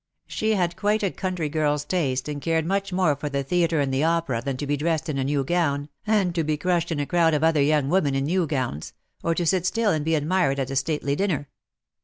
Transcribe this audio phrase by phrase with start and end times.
[0.25, 3.93] She had quite a country girl's taste, and cared much more for the theatre and
[3.93, 6.99] the opera than to be dressed in a new gown, and to be crushed in
[6.99, 8.93] a crowd of other young women in new gowns—
[9.23, 11.49] or to sit still and be admired at a stately dinner.